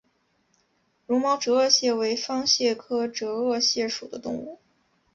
[1.05, 4.59] 绒毛折颚蟹为方蟹科折颚蟹属的动物。